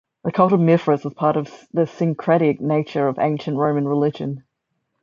The 0.23 0.31
cult 0.31 0.51
of 0.51 0.59
Mithras 0.59 1.03
was 1.03 1.13
part 1.13 1.37
of 1.37 1.67
the 1.73 1.85
syncretic 1.85 2.59
nature 2.59 3.07
of 3.07 3.19
ancient 3.19 3.55
Roman 3.57 3.87
religion. 3.87 4.43